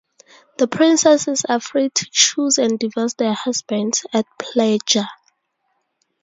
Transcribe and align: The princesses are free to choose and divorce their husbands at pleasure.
The 0.57 0.67
princesses 0.67 1.45
are 1.47 1.59
free 1.59 1.89
to 1.91 2.07
choose 2.11 2.57
and 2.57 2.79
divorce 2.79 3.13
their 3.13 3.33
husbands 3.35 4.03
at 4.11 4.25
pleasure. 4.39 5.05